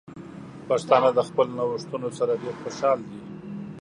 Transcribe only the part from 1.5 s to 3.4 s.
نوښتونو سره ډیر خوشحال دي.